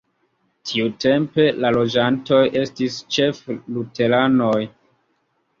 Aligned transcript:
Tiutempe 0.69 1.45
la 1.65 1.71
loĝantoj 1.75 2.41
estis 2.63 2.97
ĉefe 3.17 3.59
luteranoj. 3.77 4.59